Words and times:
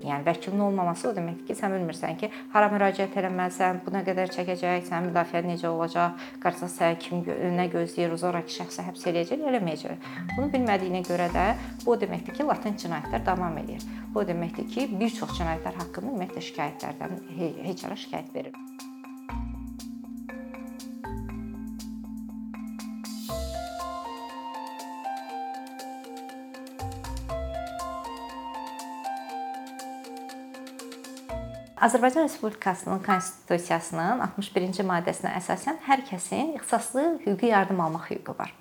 Yəni 0.00 0.24
vəkilin 0.24 0.62
olmaması 0.64 1.10
o 1.10 1.12
deməkdir 1.12 1.50
ki, 1.50 1.54
sən 1.58 1.74
bilmirsən 1.76 2.16
ki, 2.20 2.30
hara 2.54 2.70
müraciət 2.72 3.18
etməlisən, 3.20 3.82
bu 3.84 3.92
nə 3.92 4.00
qədər 4.06 4.32
çəkəcək, 4.32 4.86
sənin 4.88 5.10
müdafiən 5.10 5.50
necə 5.50 5.68
olacaq, 5.68 6.24
qarşısında 6.40 6.72
səni 6.72 6.98
kim 7.04 7.22
nə 7.58 7.68
gözləyir, 7.74 8.16
zorakı 8.24 8.56
şəxsi 8.56 8.86
həbs 8.88 9.06
eləyəcək, 9.12 9.44
eləməyəcək. 9.52 10.10
Bunu 10.38 10.48
bilmədiyinə 10.56 11.04
görə 11.04 11.28
də 11.36 11.46
bu 11.84 11.92
o 11.92 12.00
deməkdir 12.00 12.40
ki, 12.40 12.48
latent 12.48 12.80
cinayətlər 12.80 13.26
davam 13.28 13.60
edir. 13.60 13.84
Bu 14.14 14.24
o 14.24 14.28
deməkdir 14.32 14.72
ki, 14.72 14.88
bir 14.96 15.12
çox 15.20 15.36
cinayətlər 15.36 15.82
haqqında 15.84 16.14
ümumiyyətlə 16.14 16.46
şikayətlərdən 16.48 17.18
heç 17.68 17.90
ara 17.90 18.00
şikayət 18.06 18.38
verir. 18.40 18.79
Azərbaycan 31.80 32.26
Respublikasının 32.26 32.98
konstitusiyasının 33.06 34.18
61-ci 34.20 34.84
maddəsinə 34.84 35.30
əsasən 35.38 35.78
hər 35.86 36.02
kəsin 36.10 36.50
ixtisaslı 36.58 37.04
hüquqi 37.22 37.48
yardım 37.54 37.80
almaq 37.80 38.10
hüququ 38.10 38.34
var. 38.36 38.52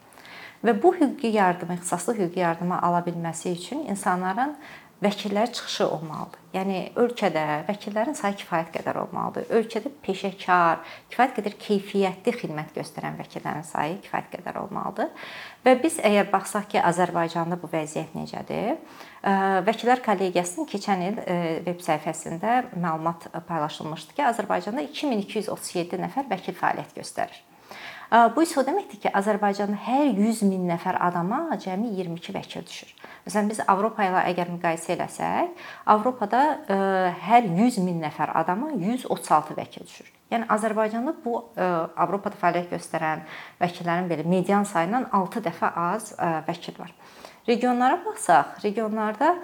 Və 0.66 0.76
bu 0.84 0.92
hüquqi 0.96 1.32
yardımı, 1.38 1.80
ixtisaslı 1.80 2.18
hüquqi 2.18 2.40
yardımı 2.44 2.82
ala 2.82 3.00
bilməsi 3.06 3.54
üçün 3.56 3.86
insanların 3.88 4.58
vəkillər 5.00 5.54
çıxışı 5.56 5.86
olmalıdır. 5.88 6.42
Yəni 6.54 6.80
ölkədə 7.00 7.44
vəkillərin 7.70 8.18
sayı 8.20 8.36
kifayət 8.42 8.74
qədər 8.74 8.98
olmalıdır. 9.00 9.46
Ölkədə 9.56 9.92
peşəkar, 10.04 10.82
kifayət 11.12 11.38
qədər 11.38 11.56
keyfiyyətli 11.64 12.34
xidmət 12.42 12.74
göstərən 12.76 13.16
vəkillərin 13.22 13.64
sayı 13.64 14.00
kifayət 14.04 14.28
qədər 14.34 14.60
olmalıdır. 14.66 15.14
Və 15.64 15.76
biz 15.80 16.00
əgər 16.04 16.28
baxsaq 16.34 16.68
ki, 16.74 16.82
Azərbaycanda 16.92 17.60
bu 17.62 17.72
vəziyyət 17.72 18.18
necədir? 18.20 18.76
Vəkillər 19.70 20.04
kollegiyasının 20.04 20.68
keçən 20.68 21.06
il 21.08 21.22
veb 21.68 21.80
səhifəsində 21.86 22.62
məlumat 22.76 23.30
paylaşılmışdı 23.48 24.20
ki, 24.20 24.28
Azərbaycanda 24.34 24.84
2237 24.90 26.04
nəfər 26.04 26.28
vəkil 26.34 26.60
fəaliyyət 26.60 27.00
göstərir. 27.00 27.46
Bu 28.10 28.42
isə 28.42 28.58
o 28.58 28.64
deməkdir 28.66 29.04
ki, 29.04 29.10
Azərbaycanda 29.14 29.78
hər 29.86 30.08
100 30.16 30.48
min 30.50 30.64
nəfər 30.66 30.98
adama 31.06 31.44
cəmi 31.62 31.92
22 31.94 32.34
vəkil 32.34 32.64
düşür. 32.66 32.90
Məsələn, 33.28 33.52
biz 33.52 33.60
Avropa 33.70 34.08
ilə 34.08 34.24
əgər 34.32 34.50
müqayisə 34.56 34.96
eləsək, 34.96 35.52
Avropada 35.94 36.42
hər 37.28 37.46
100 37.52 37.78
min 37.86 38.02
nəfər 38.02 38.34
adama 38.34 38.72
136 38.74 39.54
vəkil 39.60 39.86
düşür. 39.86 40.10
Yəni 40.34 40.50
Azərbaycanda 40.58 41.14
bu 41.22 41.38
Avropada 41.54 42.38
fəaliyyət 42.42 42.74
göstərən 42.74 43.26
vəkillərin 43.62 44.10
belə 44.10 44.26
median 44.26 44.66
sayından 44.66 45.12
6 45.14 45.46
dəfə 45.46 45.70
az 45.86 46.14
vəkil 46.50 46.82
var. 46.82 46.94
Regionlara 47.46 48.02
baxsaq, 48.06 48.58
regionlarda 48.66 49.36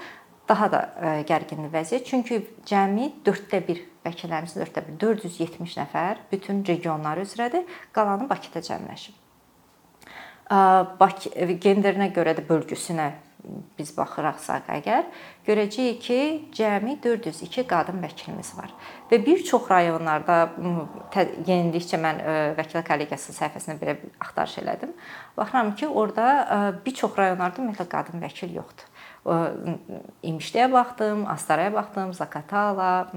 daha 0.50 0.70
da 0.74 0.86
gərginli 1.30 1.70
vəziyyət. 1.74 2.10
Çünki 2.10 2.42
cəmi 2.66 3.12
4də 3.26 3.62
1 3.62 3.92
vəkillərimizin 4.06 4.64
4də 4.64 4.86
1 4.88 4.98
470 5.02 5.78
nəfər 5.82 6.24
bütün 6.32 6.64
regionlar 6.68 7.22
üzrədir. 7.24 7.66
Qalanı 7.94 8.30
Bakıda 8.30 8.64
cəmləşib. 8.66 9.22
Bakı 11.00 11.32
genderinə 11.62 12.12
görə 12.14 12.36
də 12.38 12.46
bölgüsünə 12.46 13.12
biz 13.78 13.92
baxıraqsa 13.98 14.60
əgər 14.74 15.04
görəcəyik 15.46 16.00
ki, 16.02 16.20
cəmi 16.56 16.96
402 17.04 17.66
qadın 17.70 18.02
vəkilimiz 18.02 18.52
var. 18.58 18.72
Və 19.12 19.20
bir 19.26 19.44
çox 19.46 19.68
rayonlarda 19.70 20.38
yenilikcə 21.46 22.00
mən 22.02 22.22
vəkillər 22.58 22.86
kollegiyası 22.88 23.36
səhifəsində 23.38 23.78
belə 23.82 23.98
axtarış 24.24 24.58
elədim. 24.64 24.96
Baxıram 25.38 25.76
ki, 25.78 25.88
orada 25.88 26.72
bir 26.86 26.98
çox 26.98 27.18
rayonlarda 27.18 27.62
ümumiyyətlə 27.62 27.88
qadın 27.92 28.26
vəkil 28.26 28.56
yoxdur. 28.58 28.90
İmişliyə 30.26 30.72
baxdım, 30.72 31.26
Astaraya 31.30 31.74
baxdım, 31.74 32.14
Zakatala 32.14 33.12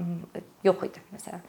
yox 0.65 0.85
idi 0.89 1.01
məsələn. 1.13 1.43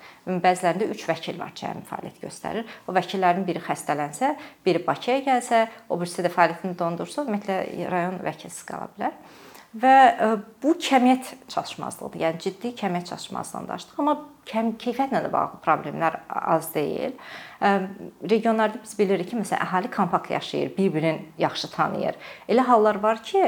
Bəzilərində 0.45 0.89
3 0.93 1.07
vəkil 1.11 1.39
var 1.41 1.53
cəmi 1.59 1.85
fəaliyyət 1.89 2.23
göstərir. 2.23 2.75
O 2.87 2.95
vəkillərin 2.97 3.47
biri 3.49 3.63
xəstələnsə, 3.65 4.33
biri 4.67 4.83
Bakıya 4.87 5.21
gəlsə, 5.27 5.65
o 5.89 5.99
birisi 6.01 6.25
də 6.25 6.33
fəaliyyətini 6.35 6.79
dondursa, 6.79 7.25
ümumiyyətlə 7.27 7.89
rayon 7.91 8.21
vəkilsiz 8.27 8.67
qala 8.69 8.91
bilər. 8.97 9.17
Və 9.81 9.97
bu 10.63 10.75
kəmiyyət 10.83 11.35
çatışmazlığıdır. 11.53 12.23
Yəni 12.25 12.43
ciddi 12.43 12.73
kəmiyyət 12.79 13.13
çatışmazlığından 13.13 13.69
danışdıq, 13.71 14.01
amma 14.03 14.17
keyfiyyətlə 14.51 15.23
də 15.25 15.31
bağlı 15.33 15.61
problemlər 15.65 16.19
az 16.29 16.69
deyil. 16.75 17.13
Regionlarda 18.31 18.81
biz 18.83 18.97
bilirik 18.99 19.31
ki, 19.31 19.39
məsələn, 19.41 19.63
əhali 19.67 19.91
kompakt 19.93 20.31
yaşayır, 20.31 20.73
bir-birini 20.77 21.29
yaxşı 21.39 21.71
tanıyır. 21.75 22.19
Elə 22.49 22.65
hallar 22.69 23.01
var 23.03 23.23
ki, 23.23 23.45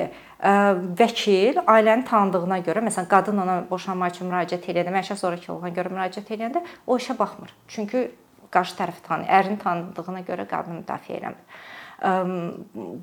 vəkil 0.99 1.61
ailənin 1.65 2.05
tanıdığına 2.09 2.61
görə, 2.67 2.85
məsələn, 2.89 3.09
qadın 3.11 3.45
ona 3.45 3.61
boşanmaq 3.71 4.17
üçün 4.17 4.31
müraciət 4.33 4.71
edir, 4.71 4.91
məişət 4.93 5.23
zorakılığına 5.23 5.73
görə 5.77 5.95
müraciət 5.97 6.35
edəndə 6.37 6.65
o 6.87 6.99
işə 7.01 7.19
baxmır. 7.19 7.55
Çünki 7.69 8.11
qarşı 8.53 8.79
tərəfi 8.81 9.07
tanıyır, 9.07 9.33
ərini 9.41 9.63
tanıdığına 9.63 10.25
görə 10.29 10.49
qadını 10.51 10.83
müdafiə 10.83 11.21
eləmir. 11.21 11.45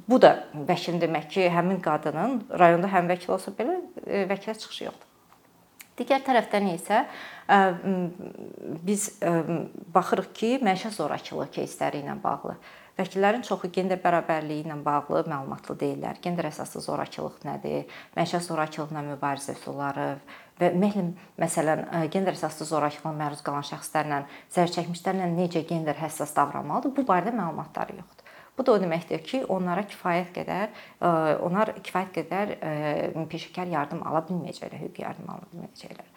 Bu 0.09 0.17
da 0.21 0.33
vəkilin 0.53 0.99
demək 1.01 1.29
ki, 1.33 1.45
həmin 1.55 1.79
qadının 1.81 2.41
rayonda 2.59 2.89
həm 2.91 3.07
vəkil 3.09 3.37
olsa 3.37 3.55
belə 3.55 3.79
vəkilə 4.29 4.57
çıxışı 4.59 4.89
yoxdur. 4.89 5.08
Digər 5.98 6.24
tərəfdən 6.26 6.70
isə 6.72 7.04
biz 8.82 9.10
baxırıq 9.94 10.32
ki, 10.34 10.56
məişət 10.66 10.96
zorakılığı 10.98 11.52
кейsləri 11.54 12.02
ilə 12.02 12.16
bağlı 12.22 12.56
Vəkillərin 12.94 13.42
çoxu 13.42 13.72
gender 13.74 13.98
bərabərliyi 13.98 14.62
ilə 14.62 14.76
bağlı 14.86 15.24
məlumatlı 15.26 15.74
deyillər. 15.80 16.20
Gender 16.22 16.46
əsaslı 16.46 16.82
zorakılıq 16.84 17.40
nədir? 17.42 17.88
Məişət 18.14 18.44
zorakılığına 18.46 19.02
mübarizə 19.08 19.56
üsulları 19.56 20.12
və 20.60 20.68
ümumiyyətlə 20.76 21.42
məsələn 21.42 21.82
gender 22.14 22.38
əsaslı 22.38 22.68
zorakılığa 22.68 23.16
məruz 23.18 23.42
qalan 23.42 23.66
şəxslərlə 23.66 24.20
zərərçəkmişlərlə 24.54 25.26
necə 25.34 25.64
gender 25.66 25.98
həssas 25.98 26.36
davranmalıdır? 26.38 26.94
Bu 26.94 27.02
barədə 27.08 27.34
məlumatları 27.34 27.98
yoxdur. 27.98 28.27
Bu 28.59 28.65
da 28.67 28.73
o 28.75 28.79
deməkdir 28.81 29.21
ki, 29.23 29.37
onlara 29.47 29.85
kifayət 29.87 30.33
qədər 30.35 30.73
onlar 31.47 31.69
kifayət 31.79 32.09
qədər 32.17 32.49
peşəkar 33.31 33.69
yardım 33.71 34.01
ala 34.03 34.19
bilməyəcəklər, 34.27 34.81
hüquqi 34.81 35.05
yardım 35.05 35.29
ala 35.31 35.47
bilməyəcəklər. 35.53 36.09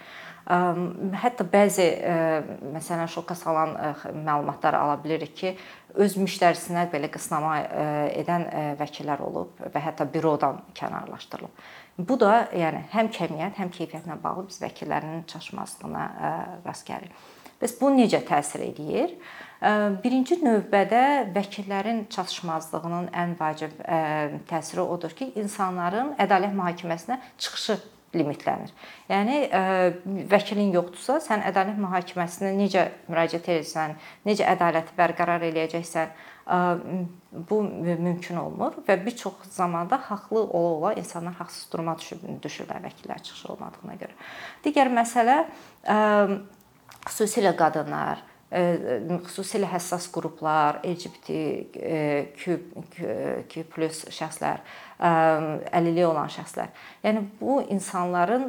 Hətta 1.23 1.47
bəzi 1.47 1.87
məsələn 2.75 3.07
şoka 3.15 3.37
salan 3.39 3.77
məlumatlar 4.11 4.75
ala 4.75 4.97
bilirik 5.05 5.37
ki, 5.39 5.53
öz 6.03 6.17
müştərisinə 6.19 6.89
belə 6.91 7.13
qısnama 7.15 7.53
edən 8.19 8.49
vəkillər 8.81 9.23
olub 9.23 9.63
və 9.63 9.85
hətta 9.87 10.09
bürodan 10.11 10.65
kənarlaşdırılıb. 10.75 11.63
Bu 12.03 12.19
da 12.19 12.49
yəni 12.59 12.89
həm 12.91 13.13
kəmiyyət, 13.15 13.55
həm 13.63 13.71
keyfiyyətlə 13.71 14.19
bağlı 14.25 14.49
biz 14.49 14.59
vəkillərin 14.65 15.23
çatışmazlığına 15.31 16.05
rast 16.67 16.91
gəlirik. 16.91 17.15
Bəs 17.63 17.79
bu 17.79 17.95
necə 17.95 18.19
təsir 18.27 18.67
eləyir? 18.67 19.15
Birinci 20.03 20.41
növbədə 20.43 21.31
vəkillərin 21.37 22.07
çatışmazlığının 22.11 23.13
ən 23.15 23.37
vacib 23.39 23.77
təsiri 24.51 24.83
odur 24.83 25.13
ki, 25.15 25.29
insanların 25.39 26.17
ədalət 26.23 26.57
mühakiməsinə 26.59 27.21
çıxışı 27.39 27.77
limitlənir. 28.13 28.73
Yəni 29.09 29.37
vəkilin 30.33 30.73
yoxdursa, 30.75 31.21
sən 31.25 31.45
ədalət 31.49 31.79
mühakiməsinə 31.81 32.51
necə 32.59 32.89
müraciət 33.07 33.53
edirsən, 33.55 33.95
necə 34.27 34.49
ədaləti 34.51 34.97
bərqərar 34.99 35.47
eləyəcəksən, 35.47 36.11
bu 37.51 37.61
mümkün 37.63 38.43
olmur 38.43 38.81
və 38.89 38.99
bir 39.05 39.15
çox 39.17 39.47
zamanda 39.55 40.01
haqlı 40.09 40.43
ola-ola 40.43 40.93
insanlar 40.99 41.39
haqsız 41.39 41.71
duruma 41.73 41.95
düşüb 42.03 42.27
düşürlər 42.43 42.83
vəkillər 42.89 43.23
çıxışı 43.23 43.53
olmadığına 43.55 43.95
görə. 44.03 44.19
Digər 44.67 44.91
məsələ 44.91 45.39
xüsusilə 47.07 47.55
qadınlar 47.57 48.27
xüsusilə 48.53 49.67
həssas 49.73 50.09
qruplar, 50.13 50.81
LGBTQ+ 50.85 52.59
şəxslər, 54.13 54.59
əlilliyi 55.03 56.07
olan 56.07 56.29
şəxslər. 56.31 56.69
Yəni 57.03 57.25
bu 57.41 57.63
insanların 57.75 58.45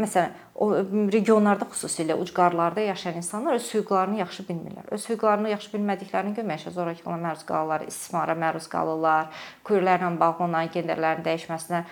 məsələn 0.00 0.38
o 0.60 0.66
regionlarda 1.12 1.64
xüsusilə 1.72 2.16
ucqarlarda 2.20 2.82
yaşayan 2.84 3.18
insanlar 3.20 3.56
öz 3.56 3.66
hüquqlarını 3.74 4.18
yaxşı 4.20 4.44
bilmirlər. 4.48 4.88
Öz 4.92 5.06
hüquqlarını 5.08 5.52
yaxşı 5.54 5.72
bilmədiklərinə 5.74 6.34
görə 6.36 6.48
məişət 6.50 6.76
zorakılığına 6.76 7.20
məruz 7.22 7.44
qalırlar, 7.48 7.84
istismara 7.88 8.36
məruz 8.36 8.68
qalırlar, 8.68 9.30
queerlərlə 9.64 10.10
bağlı 10.20 10.44
onların 10.46 10.72
genderlərinin 10.74 11.24
dəyişməsinə 11.24 11.82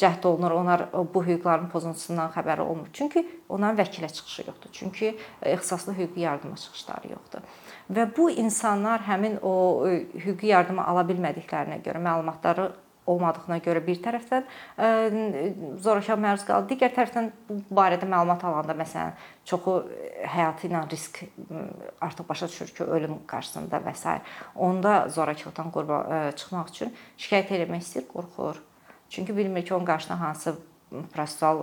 cəhd 0.00 0.28
olunur. 0.30 0.56
Onlar 0.60 0.86
bu 0.92 1.24
hüquqların 1.24 1.68
pozuntusundan 1.72 2.32
xəbəri 2.36 2.64
olmur. 2.64 2.88
Çünki 2.92 3.26
onların 3.48 3.80
vəkilə 3.80 4.08
çıxışı 4.12 4.46
yoxdur. 4.46 4.70
Çünki 4.72 5.16
ixtisaslı 5.46 5.96
hüquqi 6.00 6.20
yardıma 6.20 6.56
çıxışları 6.56 7.12
yoxdur. 7.12 7.48
Və 7.92 8.08
bu 8.16 8.30
insanlar 8.30 9.04
həmin 9.04 9.40
o 9.42 9.84
hüquqi 10.14 10.54
yardımı 10.54 10.84
ala 10.86 11.04
bilmədiklərinə 11.08 11.82
görə 11.84 12.00
məlumatları 12.00 12.70
olmadığına 13.06 13.58
görə 13.64 13.80
bir 13.86 13.98
tərəfdən 14.04 14.44
zorakılığa 15.80 16.18
məruz 16.20 16.44
qalır. 16.46 16.68
Digər 16.70 16.92
tərəfdən 16.94 17.30
bu 17.48 17.60
barədə 17.74 18.08
məlumat 18.08 18.44
alanda 18.44 18.76
məsələn 18.78 19.16
çoxu 19.48 19.76
həyatı 20.34 20.68
ilə 20.68 20.82
risk 20.90 21.22
artıq 22.00 22.28
başa 22.28 22.48
düşür 22.48 22.74
ki, 22.76 22.84
ölüm 22.84 23.18
qarşısında 23.26 23.82
və 23.86 23.94
s. 23.94 24.20
onda 24.54 25.08
zorakılıqdan 25.08 25.70
qurba 25.74 26.02
çıxmaq 26.36 26.74
üçün 26.74 26.94
şikayət 27.18 27.54
etmək 27.60 27.86
istəyir, 27.86 28.06
qorxur. 28.12 28.60
Çünki 29.10 29.36
bilmir 29.36 29.64
ki, 29.64 29.74
onun 29.74 29.84
qarşısına 29.84 30.20
hansı 30.20 30.54
prosessual 31.12 31.62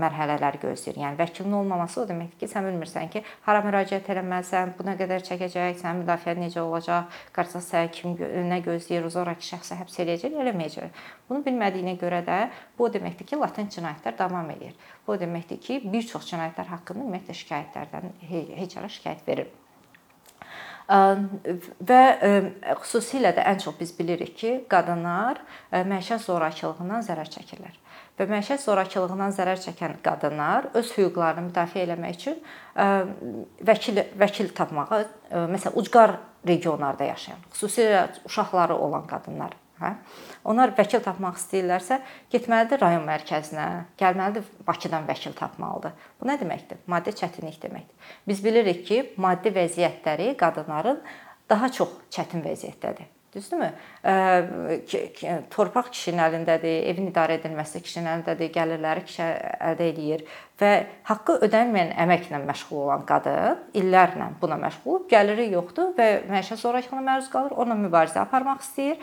mərhələlər 0.00 0.58
gözləyir. 0.62 1.00
Yəni 1.00 1.18
vəkilin 1.18 1.56
olmaması 1.60 2.02
o 2.02 2.06
deməkdir 2.08 2.42
ki, 2.42 2.48
sən 2.52 2.68
bilmirsən 2.68 3.10
ki, 3.12 3.22
hara 3.46 3.62
müraciət 3.64 4.10
etməlisən, 4.12 4.74
bu 4.78 4.86
nə 4.86 4.96
qədər 5.00 5.24
çəkəcək, 5.26 5.80
sənin 5.80 6.02
müdafiən 6.04 6.42
necə 6.44 6.62
olacaq, 6.62 7.18
qarsaq 7.36 7.92
kim 7.96 8.16
nə 8.50 8.60
gözləyir, 8.66 9.08
zoraki 9.12 9.48
şəxsi 9.48 9.80
həbs 9.80 10.00
edəcək, 10.04 10.36
eləməyəcək. 10.44 11.04
Bunu 11.28 11.44
bilmədiyinə 11.46 11.96
görə 12.00 12.22
də 12.26 12.40
bu 12.78 12.88
o 12.88 12.92
deməkdir 12.92 13.32
ki, 13.32 13.40
latent 13.40 13.72
cinayətlər 13.76 14.18
davam 14.18 14.50
edir. 14.56 14.76
Bu 15.06 15.16
o 15.16 15.20
deməkdir 15.20 15.62
ki, 15.62 15.80
bir 15.92 16.06
çox 16.06 16.28
cinayətlər 16.32 16.74
haqqında 16.76 17.06
ümumiyyətlə 17.06 17.40
şikayətlərdən 17.44 18.12
heç 18.60 18.76
ara 18.80 18.92
şikayət 18.92 19.24
verir 19.28 19.54
və 20.86 22.02
xüsusilə 22.82 23.32
də 23.34 23.42
ən 23.50 23.58
çox 23.62 23.74
biz 23.80 23.92
bilirik 23.98 24.36
ki, 24.38 24.52
qadınlar 24.70 25.40
məişət 25.72 26.22
zorakılığından 26.26 27.02
zərər 27.06 27.30
çəkirlər. 27.32 27.74
Və 28.16 28.28
məişət 28.30 28.62
zorakılığından 28.64 29.34
zərər 29.36 29.60
çəkən 29.60 29.98
qadınlar 30.04 30.70
öz 30.78 30.94
hüquqlarını 30.96 31.50
müdafiə 31.50 31.84
etmək 31.90 32.16
üçün 32.16 32.38
vəkil 33.66 34.00
vəkil 34.16 34.54
tapmağa, 34.56 35.02
məsələn, 35.52 35.76
ucqar 35.76 36.16
regionlarda 36.46 37.10
yaşayan, 37.10 37.42
xüsusilə 37.52 38.06
uşaqları 38.24 38.76
olan 38.78 39.06
qadınlar 39.10 39.52
Hə? 39.76 39.90
Onlar 40.48 40.72
vəkil 40.76 41.02
tapmaq 41.04 41.36
istəyirlərsə, 41.36 41.98
getməlidir 42.32 42.80
rayon 42.80 43.04
mərkəzinə, 43.04 43.66
gəlməlidir 44.00 44.46
Bakıdan 44.68 45.04
vəkil 45.08 45.34
tapmalıdır. 45.36 45.92
Bu 46.20 46.28
nə 46.30 46.38
deməkdir? 46.40 46.80
Maddi 46.88 47.12
çətinlik 47.18 47.60
deməkdir. 47.60 48.14
Biz 48.28 48.40
bilirik 48.44 48.86
ki, 48.88 49.02
maddi 49.20 49.52
vəziyyətləri 49.52 50.32
qadınların 50.40 51.02
daha 51.50 51.68
çox 51.76 51.92
çətin 52.16 52.44
vəziyyətdədir. 52.46 53.15
Düzdürmü? 53.36 53.68
Torpaq 55.52 55.90
kişinin 55.92 56.22
əlindədir, 56.24 56.86
evin 56.88 57.10
idarə 57.10 57.36
edilməsi 57.36 57.82
kişinin 57.84 58.08
əlindədir, 58.14 58.48
gəlirləri 58.54 59.02
kişi 59.04 59.26
əldə 59.70 59.88
eləyir 59.90 60.22
və 60.60 60.70
haqqı 61.10 61.36
ödənməyən 61.44 61.92
əməklə 62.06 62.40
məşğul 62.46 62.86
olan 62.86 63.04
qadın 63.08 63.60
illərlə 63.76 64.30
buna 64.40 64.56
məşğul 64.62 64.94
olub, 64.94 65.04
gəliri 65.12 65.50
yoxdur 65.52 65.92
və 65.98 66.08
məişət 66.30 66.62
zorakılığına 66.64 67.04
məruz 67.10 67.28
qalır, 67.34 67.52
onunla 67.60 67.76
mübarizə 67.82 68.22
aparmaq 68.24 68.64
istəyir, 68.64 68.96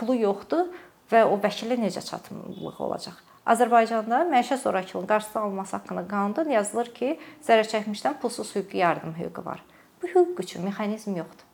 pulu 0.00 0.16
yoxdur 0.22 0.72
və 1.12 1.26
o 1.28 1.36
vəkilə 1.44 1.76
necə 1.84 2.00
çatımlıq 2.08 2.80
olacaq? 2.88 3.20
Azərbaycanda 3.52 4.24
məişət 4.32 4.64
zorakılığının 4.64 5.12
qarşısının 5.12 5.44
alınması 5.44 5.76
haqqında 5.76 6.08
qanunda 6.08 6.48
yazılır 6.56 6.92
ki, 6.96 7.16
zərər 7.44 7.68
çəkmişdən 7.68 8.20
pulsuz 8.22 8.56
hüquqi 8.56 8.80
yardım 8.80 9.12
hüququ 9.18 9.44
var. 9.44 9.64
Bu 10.00 10.08
hüquq 10.08 10.46
üçün 10.46 10.64
mexanizm 10.64 11.16
yoxdur. 11.20 11.51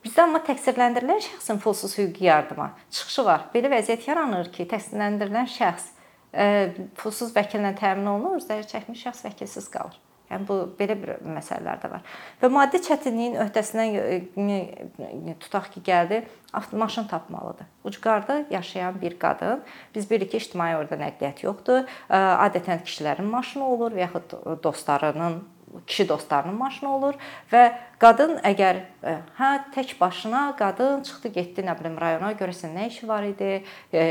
Bizdə 0.00 0.22
amma 0.24 0.40
təqsirləndirilən 0.44 1.20
şəxsin 1.26 1.58
pulsuz 1.60 1.92
hüquqi 1.98 2.24
yardıma 2.24 2.70
çıxışı 2.88 3.24
var. 3.26 3.48
Belə 3.52 3.68
vəziyyət 3.74 4.06
yaranır 4.08 4.48
ki, 4.54 4.64
təqsirləndirilən 4.70 5.50
şəxs 5.52 5.90
e, 6.32 6.46
pulsuz 6.96 7.34
vəkillə 7.36 7.74
təmin 7.76 8.08
olunur, 8.14 8.40
zərər 8.40 8.64
çəkmiş 8.70 9.02
şəxs 9.06 9.26
vəkilsiz 9.28 9.68
qalır. 9.74 9.98
Yəni 10.30 10.46
bu 10.46 10.56
belə 10.78 10.94
bir 10.94 11.16
məsələlər 11.26 11.82
də 11.82 11.90
var. 11.90 12.16
Və 12.40 12.48
maddi 12.54 12.78
çətinliyin 12.86 13.36
öhdəsindən 13.44 13.96
e, 14.00 15.36
tutaq 15.42 15.68
ki, 15.74 15.84
gəldi, 15.84 16.22
maşın 16.72 17.10
tapmalıdır. 17.10 17.66
Ucqarda 17.84 18.44
yaşayan 18.50 19.00
bir 19.02 19.18
qadın, 19.18 19.64
biz 19.94 20.10
bilirik 20.10 20.30
ki, 20.30 20.40
ictimai 20.40 20.76
orda 20.78 20.96
nəqliyyat 21.02 21.44
yoxdur. 21.44 21.84
E, 21.84 22.24
adətən 22.46 22.86
kişilərin 22.86 23.28
maşını 23.28 23.68
olur 23.74 23.92
və 23.98 24.06
yaxud 24.06 24.38
dostlarının 24.64 25.42
kişi 25.86 26.08
dostlarının 26.08 26.54
maşını 26.54 26.90
olur 26.94 27.16
və 27.52 27.62
qadın 28.02 28.36
əgər 28.46 28.78
e, 29.06 29.14
hə 29.38 29.50
tək 29.74 29.92
başına 30.00 30.42
qadın 30.58 31.02
çıxdı, 31.06 31.32
getdi 31.34 31.64
nə 31.66 31.76
bilim 31.78 31.98
rayona, 32.00 32.32
görəsən 32.38 32.74
nə 32.76 32.88
işi 32.90 33.08
var 33.08 33.26
idi, 33.28 33.62
e, 33.92 34.04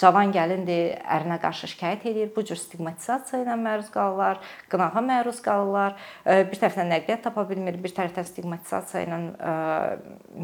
cavan 0.00 0.32
gəlindir, 0.34 1.00
ərinə 1.02 1.40
qarşı 1.42 1.70
şikayət 1.74 2.06
edir. 2.12 2.32
Bu 2.36 2.44
cür 2.46 2.58
stigmatizasiya 2.60 3.42
ilə 3.44 3.56
məruz 3.60 3.90
qalırlar, 3.94 4.42
qınağa 4.72 5.04
məruz 5.06 5.42
qalırlar. 5.44 5.96
E, 6.26 6.42
bir 6.50 6.62
tərəfdən 6.62 6.92
nəqliyyat 6.94 7.24
tapa 7.26 7.46
bilmir, 7.48 7.80
bir 7.82 7.94
tərəfdən 7.96 8.28
stigmatizasiya 8.30 9.06
ilə 9.08 9.20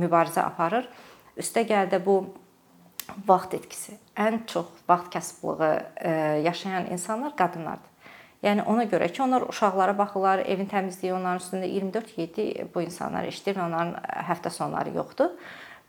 mübarizə 0.05 0.43
aparır. 0.47 0.89
Üstə 1.37 1.67
gəl 1.69 1.91
də 1.93 2.01
bu 2.05 2.23
vaxt 3.27 3.55
etkisi. 3.55 3.99
Ən 4.19 4.41
çox 4.51 4.73
vaxt 4.89 5.13
kasıblığı 5.13 5.75
yaşayan 6.43 6.89
insanlar 6.91 7.37
qadınlardır. 7.37 7.96
Yəni 8.45 8.67
ona 8.69 8.85
görə 8.85 9.09
ki, 9.13 9.23
onlar 9.25 9.47
uşaqlara 9.49 9.95
baxırlar, 9.99 10.45
evin 10.45 10.69
təmizliyi 10.69 11.15
onların 11.17 11.41
üstündə 11.41 11.71
24/7 11.73 12.67
bu 12.75 12.83
insanlar 12.85 13.25
işləyir 13.31 13.57
və 13.57 13.65
onların 13.67 13.95
həftə 14.29 14.53
sonları 14.53 14.93
yoxdur. 14.97 15.33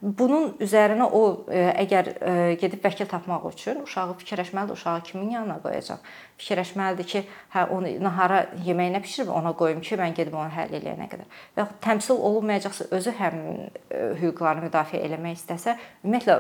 Bunun 0.01 0.51
üzərinə 0.61 1.07
o 1.09 1.21
e, 1.49 1.61
əgər 1.83 2.09
e, 2.13 2.33
gedib 2.61 2.83
vəkil 2.85 3.07
tapmaq 3.09 3.47
üçün 3.49 3.81
uşağı 3.81 4.13
fikirləşməlidir, 4.19 4.77
uşağı 4.77 5.01
kimin 5.09 5.31
yanına 5.33 5.57
qoyacaq? 5.63 6.03
Fikirləşməlidir 6.37 7.07
ki, 7.09 7.21
hə 7.53 7.63
onu 7.73 7.89
nahara 8.03 8.43
yeməyinə 8.61 8.99
bişirib 9.01 9.31
ona 9.33 9.55
qoyum 9.57 9.79
ki, 9.81 9.95
mən 9.97 10.13
gedib 10.17 10.35
onu 10.37 10.51
həll 10.53 10.75
eləyənə 10.77 11.07
qədər. 11.09 11.31
Və 11.55 11.63
yaxud 11.63 11.79
təmsil 11.81 12.19
olunmayacaqsa 12.29 12.85
özü 12.93 13.13
həm 13.17 13.39
e, 13.41 14.01
hüquqlarını 14.21 14.67
müdafiə 14.67 15.01
eləmək 15.07 15.39
istəsə, 15.39 15.73
ümumiyyətlə 16.05 16.35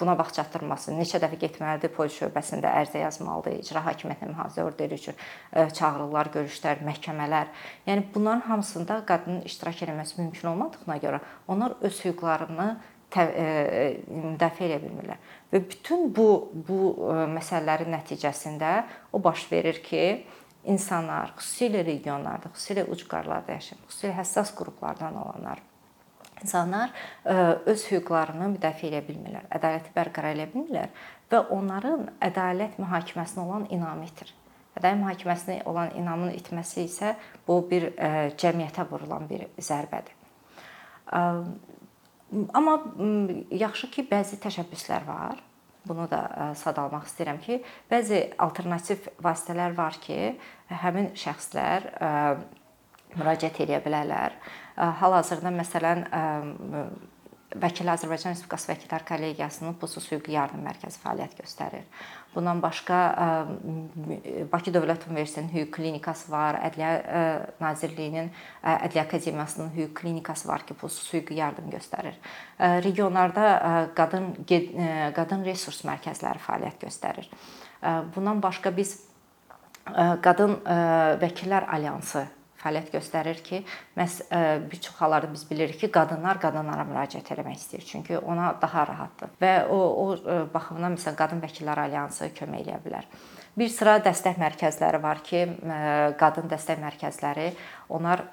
buna 0.00 0.16
vaxt 0.18 0.40
çatdırması, 0.40 0.96
neçə 0.98 1.20
dəfə 1.22 1.38
getməlidir 1.44 1.94
polis 1.94 2.18
şöbəsində 2.18 2.72
ərizə 2.80 3.04
yazmalıdır, 3.04 3.60
icra 3.62 3.84
hakimiyyətinə 3.86 4.32
mühafizə 4.32 4.66
orderi 4.66 4.98
üçün 4.98 5.22
çağırırlar, 5.78 6.32
görüşlər, 6.34 6.82
məhkəmələr. 6.90 7.54
Yəni 7.86 8.08
bunların 8.14 8.42
hamısında 8.48 8.98
qadının 9.06 9.46
iştirak 9.46 9.86
etməsi 9.86 10.18
mümkün 10.24 10.50
olmadığına 10.56 10.98
görə 11.06 11.22
onlar 11.46 11.78
öz 11.86 12.04
hüquqlarını 12.04 12.70
E, 13.05 13.05
müdafiə 13.24 14.68
edə 14.68 14.80
bilmirlər. 14.82 15.20
Və 15.52 15.62
bütün 15.70 16.10
bu 16.14 16.28
bu 16.68 16.80
e, 16.92 17.20
məsələlərin 17.36 17.94
nəticəsində 17.94 18.72
o 19.12 19.22
baş 19.22 19.46
verir 19.52 19.80
ki, 19.84 20.02
insanlar, 20.66 21.32
xüsusilə 21.38 21.84
regionlarda, 21.86 22.50
xüsusilə 22.54 22.86
ucqarlarda 22.92 23.56
yaşayan, 23.56 23.80
xüsusilə 23.88 24.18
həssas 24.20 24.52
qruplardan 24.58 25.16
olanlar 25.22 25.62
insanlar 26.42 26.90
e, 27.24 27.34
öz 27.66 27.84
hüquqlarını 27.90 28.50
müdafiə 28.56 28.90
edə 28.90 29.00
bilmirlər, 29.06 29.46
ədaləti 29.56 29.94
bərqərar 29.94 30.36
edə 30.36 30.50
bilmirlər 30.52 30.90
və 31.32 31.40
onların 31.54 32.10
ədalət 32.28 32.76
mühakiməsinə 32.82 33.44
olan 33.46 33.64
inamı 33.72 34.04
itir. 34.10 34.34
Ədalət 34.76 35.00
mühakiməsinə 35.00 35.62
olan 35.70 35.94
inamın 35.96 36.34
itməsi 36.36 36.84
isə 36.84 37.14
bu 37.46 37.62
bir 37.70 37.88
cəmiyyətə 38.36 38.84
vurulan 38.90 39.24
bir 39.30 39.46
zərbədir. 39.56 40.12
Amma 42.54 42.80
yaxşı 43.54 43.90
ki, 43.94 44.06
bəzi 44.10 44.40
təşəbbüslər 44.42 45.06
var. 45.06 45.42
Bunu 45.86 46.08
da 46.10 46.52
sadalamaq 46.58 47.06
istəyirəm 47.06 47.38
ki, 47.44 47.60
bəzi 47.90 48.22
alternativ 48.42 49.06
vasitələr 49.22 49.76
var 49.78 49.94
ki, 50.02 50.34
həmin 50.82 51.12
şəxslər 51.14 51.86
müraciət 53.14 53.60
edə 53.62 53.78
bilərlər. 53.84 54.34
Hal-hazırda 54.76 55.52
məsələn 55.54 56.02
Vəkil 57.54 57.86
Azərbaycan 57.88 58.34
Respublikası 58.34 58.72
Vəkillər 58.72 59.04
Kollegiyasının 59.06 59.76
pulsuz 59.78 60.08
hüquqi 60.10 60.34
yardım 60.34 60.64
mərkəzi 60.66 60.98
fəaliyyət 60.98 61.36
göstərir. 61.38 61.84
Bundan 62.34 62.58
başqa 62.60 62.98
Bakı 64.50 64.72
Dövlət 64.74 65.06
Universitetinin 65.06 65.52
hüquq 65.54 65.70
klinikası 65.78 66.32
var, 66.32 66.58
Ədliyyə 66.66 67.54
Nazirliyinin 67.62 68.32
Ədliyyə 68.66 69.04
Akademiyasının 69.06 69.70
hüquq 69.76 69.94
klinikası 70.00 70.48
var 70.48 70.66
ki, 70.66 70.74
pulsuz 70.74 71.06
hüquqi 71.14 71.38
yardım 71.38 71.70
göstərir. 71.70 72.18
Regionlarda 72.58 73.92
qadın 73.94 74.32
qadın 75.16 75.46
resurs 75.46 75.84
mərkəzləri 75.86 76.42
fəaliyyət 76.48 76.82
göstərir. 76.82 77.30
Bundan 78.16 78.42
başqa 78.42 78.74
biz 78.76 78.98
Qadın 79.86 80.58
Vəkillər 81.22 81.70
Alyansı 81.70 82.26
fəaliyyət 82.66 82.92
göstərir 82.94 83.42
ki, 83.46 83.62
məs 83.96 84.18
e, 84.26 84.42
bir 84.66 84.82
çox 84.82 84.98
hallarda 85.00 85.30
biz 85.32 85.46
bilirik 85.50 85.78
ki, 85.80 85.90
qadınlar 85.94 86.40
qadınlara 86.42 86.86
müraciət 86.88 87.30
etmək 87.36 87.60
istəyir, 87.60 87.86
çünki 87.86 88.18
ona 88.18 88.52
daha 88.62 88.86
rahatdır. 88.90 89.34
Və 89.42 89.54
o 89.70 89.80
o 90.02 90.06
e, 90.16 90.38
baxımdan 90.54 90.96
məsələn 90.98 91.18
qadın 91.18 91.42
vəkillər 91.44 91.84
alyansı 91.86 92.32
kömək 92.36 92.66
edə 92.66 92.80
bilər. 92.84 93.06
Bir 93.56 93.70
sıra 93.72 93.98
dəstək 94.04 94.40
mərkəzləri 94.42 95.02
var 95.02 95.22
ki, 95.24 95.44
e, 95.46 95.78
qadın 96.20 96.50
dəstək 96.50 96.82
mərkəzləri 96.82 97.52
onlar 97.88 98.26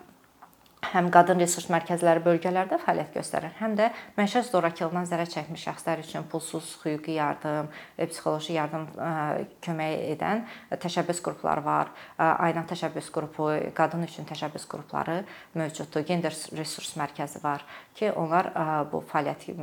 həm 0.92 1.10
qadın 1.14 1.40
resurs 1.42 1.70
mərkəzləri 1.72 2.24
bölgələrdə 2.26 2.80
fəaliyyət 2.82 3.16
göstərir, 3.18 3.54
həm 3.60 3.76
də 3.80 3.90
məişət 4.18 4.50
zorakılığından 4.50 5.08
zərər 5.10 5.30
çəkmiş 5.32 5.66
şəxslər 5.68 6.04
üçün 6.04 6.26
pulsuz 6.32 6.74
hüquqi 6.84 7.18
yardım, 7.18 7.70
e, 7.98 8.08
psixoloji 8.10 8.58
yardım 8.58 8.88
e, 8.92 9.46
kömək 9.64 9.96
edən 10.16 10.44
təşəbbüs 10.84 11.24
qrupları 11.26 11.64
var. 11.66 11.94
E, 12.18 12.24
Ayna 12.24 12.66
təşəbbüs 12.70 13.10
qrupu, 13.16 13.50
qadın 13.78 14.04
üçün 14.08 14.28
təşəbbüs 14.30 14.68
qrupları 14.72 15.22
mövcuddur. 15.56 16.06
Gender 16.08 16.36
resurs 16.58 16.96
mərkəzi 17.00 17.44
var 17.44 17.64
ki, 17.96 18.12
onlar 18.20 18.52
bu 18.92 19.04
fəaliyyəti 19.12 19.56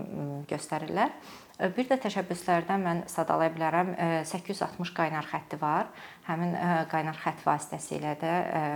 göstərirlər. 0.50 1.15
Bir 1.61 1.85
də 1.85 1.99
təşəbbüslərdən 2.00 2.81
mən 2.81 3.00
sadalaya 3.11 3.52
bilərəm 3.52 3.90
860 4.25 4.95
qaynar 4.97 5.26
xətti 5.29 5.59
var. 5.61 5.90
Həmin 6.25 6.55
qaynar 6.88 7.19
xətt 7.21 7.43
vasitəsilə 7.45 8.14
də 8.21 8.31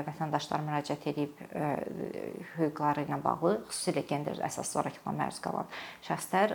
vətəndaşlar 0.04 0.60
müraciət 0.66 1.06
edib 1.12 1.38
hüquqları 2.58 3.06
ilə 3.06 3.16
bağlı, 3.24 3.54
xüsusilə 3.70 4.02
gender 4.08 4.40
əsas 4.44 4.72
zorakılığa 4.74 5.14
məruz 5.16 5.38
qalan 5.44 5.70
şəxslər 6.04 6.52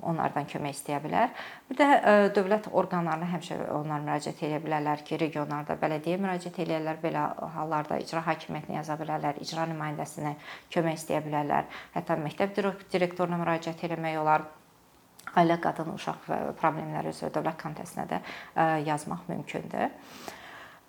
onlardan 0.00 0.48
kömək 0.48 0.78
istəyə 0.78 1.02
bilər. 1.04 1.34
Bir 1.68 1.80
də 1.82 1.88
dövlət 2.38 2.70
orqanlarına 2.72 3.28
həmişə 3.34 3.58
onlar 3.76 4.06
müraciət 4.06 4.40
edə 4.48 4.62
bilərlər 4.64 5.04
ki, 5.04 5.18
regionlarda 5.20 5.76
bələdiyyəyə 5.82 6.22
müraciət 6.24 6.62
edərlər. 6.64 7.02
Belə 7.04 7.26
hallarda 7.56 8.00
icra 8.00 8.24
hakimiyyətinə 8.30 8.78
yaza 8.78 8.96
bilərlər, 9.00 9.42
icra 9.44 9.68
nümayəndəsinə 9.74 10.36
kömək 10.72 11.02
istəyə 11.02 11.20
bilərlər. 11.26 11.68
Hətta 11.98 12.16
məktəb 12.22 12.56
direktoruna 12.94 13.42
müraciət 13.42 13.84
etmək 13.90 14.22
olar 14.22 14.48
ailə, 15.38 15.60
qadın, 15.62 15.94
uşaq 15.94 16.26
və 16.26 16.42
problemləri 16.58 17.14
üzrə 17.14 17.30
dövlət 17.34 17.60
komitəsinə 17.62 18.08
də 18.10 18.20
yazmaq 18.88 19.28
mümkündür. 19.30 19.94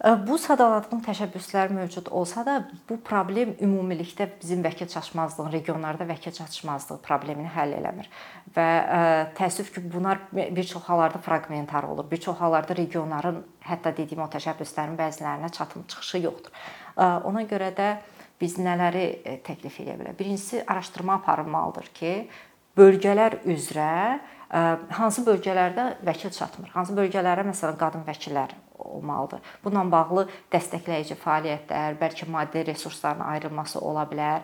Bu 0.02 0.34
sadaladığım 0.42 1.04
təşəbbüslər 1.06 1.70
mövcud 1.78 2.08
olsa 2.10 2.42
da, 2.42 2.56
bu 2.90 2.96
problem 3.06 3.52
ümumilikdə 3.62 4.26
bizim 4.42 4.64
vəkil 4.66 4.90
çatışmazlığı, 4.90 5.52
regionlarda 5.54 6.08
vəkil 6.10 6.34
çatışmazlığı 6.34 6.98
problemini 7.06 7.52
həll 7.54 7.76
eləmir. 7.78 8.10
Və 8.56 8.66
təəssüf 9.38 9.70
ki, 9.76 9.84
bunlar 9.94 10.24
bir 10.34 10.64
çox 10.66 10.90
hallarda 10.90 11.22
fraqmentar 11.22 11.86
olur. 11.86 12.10
Bir 12.10 12.18
çox 12.18 12.42
hallarda 12.42 12.76
regionların 12.82 13.44
hətta 13.62 13.94
dediyim 13.94 14.26
o 14.26 14.30
təşəbbüslərin 14.34 14.98
bəzilərinə 14.98 15.54
çatım 15.54 15.86
çıxışı 15.94 16.26
yoxdur. 16.26 16.66
Ona 17.30 17.46
görə 17.46 17.70
də 17.78 17.94
biz 18.42 18.58
nələri 18.58 19.06
təklif 19.46 19.84
edə 19.86 20.00
bilərik? 20.00 20.18
Birincisi 20.18 20.64
araşdırma 20.66 21.22
aparılmalıdır 21.22 21.94
ki, 21.94 22.16
bölgələr 22.78 23.42
üzrə 23.52 24.20
hansı 24.98 25.24
bölgələrdə 25.28 25.88
vəkil 26.08 26.34
çatmır? 26.36 26.72
Hansı 26.76 26.96
bölgələrə 26.98 27.46
məsələn 27.48 27.80
qadın 27.80 28.04
vəkillər 28.08 28.56
olmalıdır. 28.82 29.40
Bununla 29.64 29.92
bağlı 29.92 30.26
dəstəkləyici 30.52 31.16
fəaliyyətlər, 31.22 31.98
bəlkə 32.02 32.28
maddi 32.30 32.66
resursların 32.68 33.24
ayrılması 33.26 33.80
ola 33.80 34.04
bilər. 34.10 34.42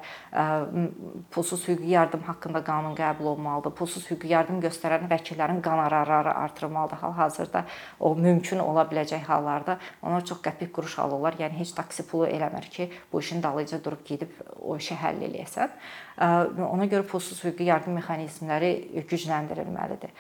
Pulsuz 1.32 1.68
hüquqi 1.68 1.92
yardım 1.94 2.24
haqqında 2.28 2.64
qanun 2.64 2.96
qəbul 2.98 3.34
olunmalıdır. 3.34 3.76
Pulsuz 3.76 4.06
hüquqi 4.12 4.32
yardım 4.34 4.62
göstərən 4.64 5.08
vəkillərin 5.10 5.62
qonorarları 5.66 6.34
artırılmalıdır. 6.34 7.02
Hal-hazırda 7.04 7.66
o 8.00 8.16
mümkün 8.16 8.60
ola 8.60 8.88
biləcək 8.92 9.26
hallarda 9.28 9.78
onlar 10.02 10.26
çox 10.26 10.42
qəpik 10.46 10.72
quruş 10.76 11.00
alırlar. 11.00 11.40
Yəni 11.40 11.60
heç 11.60 11.72
taksi 11.78 12.08
pulu 12.08 12.28
eləmir 12.28 12.70
ki, 12.70 12.92
bu 13.14 13.20
işin 13.20 13.44
dalınca 13.44 13.84
durub 13.84 14.06
gedib 14.06 14.32
o 14.62 14.78
işi 14.78 14.96
həll 14.96 15.22
eləyəsən. 15.28 15.70
Ona 16.18 16.86
görə 16.90 17.04
pulsuz 17.08 17.44
hüquqi 17.44 17.68
yardım 17.68 18.00
mexanizmləri 18.00 18.72
gücləndirilməlidir. 19.10 20.14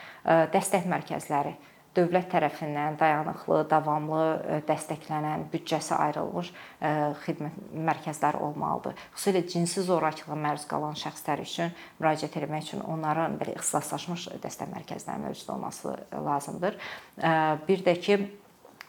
Dəstək 0.53 0.85
mərkəzləri 0.89 1.55
dövlət 1.97 2.29
tərəfindən 2.31 2.97
dayanıqlı, 2.99 3.61
davamlı 3.71 4.23
e, 4.23 4.57
dəstəklənən, 4.67 5.47
büdcəsi 5.53 5.95
ayrılmış 5.97 6.51
e, 6.53 6.91
xidmət 7.23 7.59
mərkəzləri 7.89 8.41
olmalıdır. 8.47 8.97
Xüsusilə 9.15 9.43
cinsi 9.49 9.85
zorakılığa 9.87 10.37
məruz 10.47 10.67
qalan 10.69 10.97
şəxslər 10.99 11.41
üçün 11.45 11.73
müraciət 12.01 12.37
etmək 12.41 12.69
üçün 12.69 12.83
onların 12.85 13.39
belə 13.41 13.55
ixtisaslaşmış 13.57 14.27
dəstək 14.43 14.73
mərkəzləri 14.73 15.25
mövcud 15.25 15.55
olması 15.55 15.95
lazımdır. 16.27 16.77
E, 17.17 17.31
bir 17.69 17.83
də 17.87 17.97
ki, 18.03 18.19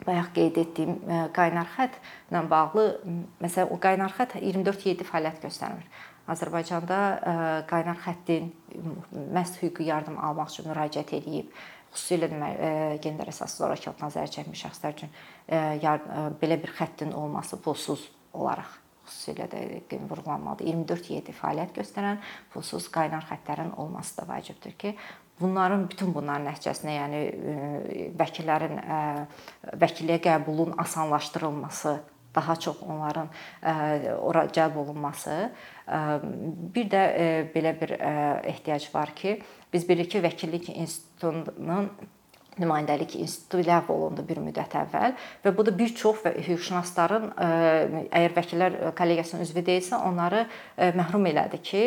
bayaq 0.07 0.29
qeyd 0.37 0.61
etdiyim 0.63 1.01
qaynar 1.35 1.73
xəttlə 1.75 2.45
bağlı 2.51 2.85
məsələn 3.43 3.73
o 3.75 3.81
qaynar 3.83 4.15
xətt 4.15 4.37
24/7 4.39 5.09
fəaliyyət 5.09 5.43
göstərmir. 5.49 5.89
Azərbaycanda 6.29 7.65
qaynar 7.71 7.97
xəttin 8.05 8.51
məhz 9.33 9.57
hüquqi 9.63 9.89
yardım 9.89 10.19
almaq 10.21 10.53
üçün 10.53 10.69
müraciət 10.69 11.15
edib 11.17 11.51
xüsusilə 11.99 12.31
gender 13.03 13.29
əsaslı 13.35 13.65
zorakılıqdan 13.67 14.15
zərər 14.15 14.31
çəkmiş 14.39 14.65
şəxslər 14.65 14.97
üçün 14.97 15.11
belə 16.41 16.57
bir 16.63 16.73
xəttin 16.79 17.13
olması 17.13 17.59
pulsuz 17.63 18.07
olaraq 18.33 18.71
xüsusilə 19.09 19.47
də 19.51 19.61
vurğulanmalıdır. 20.11 20.67
24/7 20.69 21.33
fəaliyyət 21.33 21.73
göstərən 21.81 22.19
pulsuz 22.53 22.91
qaynar 22.93 23.25
xəttlərin 23.25 23.73
olması 23.77 24.19
da 24.19 24.29
vacibdir 24.29 24.75
ki, 24.79 24.95
bunların 25.41 25.87
bütün 25.89 26.13
bunların 26.15 26.45
nəticəsində, 26.51 26.93
yəni 26.99 27.21
vəkillərin 28.21 28.77
vəkilliyə 29.81 30.21
qəbulun 30.29 30.75
asanlaşdırılması 30.85 31.97
daha 32.35 32.57
çox 32.57 32.83
onların 32.83 33.29
ora 34.21 34.45
cəlb 34.47 34.77
olunması. 34.79 35.51
Bir 36.75 36.91
də 36.91 37.03
belə 37.55 37.73
bir 37.81 37.95
ehtiyac 38.45 38.95
var 38.95 39.15
ki, 39.15 39.41
biz 39.73 39.89
bilirik 39.89 40.11
ki, 40.11 40.23
vəkillik 40.23 40.71
institutunun 40.75 41.91
nümayəndəlik 42.63 43.17
institutu 43.19 43.63
ləğv 43.67 43.91
olundu 43.93 44.25
bir 44.29 44.41
müddət 44.43 44.77
əvvəl 44.83 45.15
və 45.45 45.53
bu 45.57 45.65
da 45.67 45.75
bir 45.79 45.95
çox 45.99 46.25
hüquqşünasların 46.27 47.31
əgər 47.39 48.37
vəkillər 48.37 48.79
kollegiyasının 48.99 49.45
üzvü 49.47 49.65
deyilsə, 49.67 49.99
onları 50.09 50.45
məhrum 50.99 51.29
elədi 51.31 51.63
ki, 51.71 51.83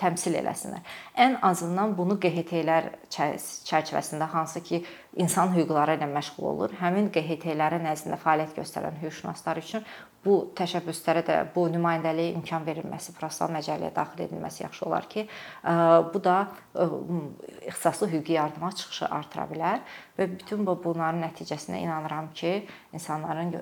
təmsil 0.00 0.38
eləsinlər. 0.40 0.84
Ən 1.18 1.38
azından 1.48 1.96
bunu 1.98 2.18
QHT-lər 2.22 2.92
çərçivəsində 3.12 4.28
hansı 4.34 4.62
ki, 4.64 4.82
insan 5.18 5.54
hüquqları 5.56 5.98
ilə 5.98 6.10
məşğul 6.12 6.50
olur, 6.52 6.76
həmin 6.82 7.10
QHT-lərin 7.14 7.86
nəzdində 7.88 8.20
fəaliyyət 8.22 8.58
göstərən 8.60 9.00
hüquqşünaslar 9.02 9.62
üçün 9.62 9.86
bu 10.24 10.34
təşəbbüslərə 10.58 11.22
də 11.26 11.36
bu 11.54 11.66
nümayəndəliyə 11.72 12.34
imkan 12.36 12.64
verilməsi, 12.66 13.14
prosessual 13.16 13.52
məcəlləyə 13.54 13.92
daxil 13.96 14.24
edilməsi 14.26 14.64
yaxşı 14.64 14.86
olar 14.88 15.06
ki, 15.10 15.26
bu 16.12 16.22
da 16.24 16.38
ixtisaslı 16.74 18.10
hüquqi 18.14 18.34
yardıma 18.38 18.72
çıxışı 18.80 19.06
artıra 19.18 19.46
bilər 19.52 19.84
və 20.18 20.28
bütün 20.34 20.66
bu 20.66 20.74
bunların 20.84 21.22
nəticəsində 21.26 21.78
inanıram 21.84 22.32
ki, 22.34 22.66
insanların 22.98 23.54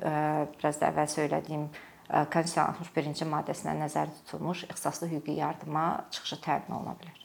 biraz 0.56 0.80
da 0.80 0.90
əvvəl 0.92 1.12
söylədiyim 1.18 1.68
Konstitusiyanın 2.06 2.76
61-ci 2.84 3.26
maddəsinə 3.26 3.72
nəzərdə 3.82 4.14
tutulmuş 4.22 4.64
ixtisaslı 4.70 5.10
hüquqi 5.10 5.40
yardıma 5.40 5.86
çıxışı 6.10 6.40
təmin 6.44 6.78
oluna 6.78 6.94
bilər. 7.00 7.22